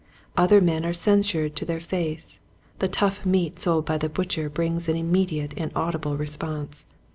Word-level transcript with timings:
Other 0.35 0.61
men 0.61 0.83
are 0.83 0.93
censured 0.93 1.55
to 1.57 1.63
their 1.63 1.79
face. 1.79 2.39
The 2.79 2.87
tough 2.87 3.23
meat 3.23 3.59
sold 3.59 3.85
by 3.85 3.99
the 3.99 4.09
butcher 4.09 4.49
brings 4.49 4.89
an 4.89 4.97
immediate 4.97 5.53
and 5.57 5.71
audible 5.75 6.17
response. 6.17 6.87